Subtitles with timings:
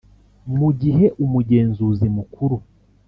[0.57, 2.57] Mu gihe Umugenzuzi Mukuru